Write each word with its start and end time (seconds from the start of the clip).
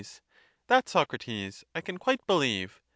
That, 0.65 0.89
Socrates, 0.89 1.63
I 1.75 1.81
can 1.81 1.99
quite 1.99 2.25
believe. 2.25 2.81